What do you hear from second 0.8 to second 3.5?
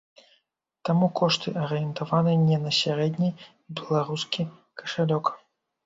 Таму кошты арыентаваны не на сярэдні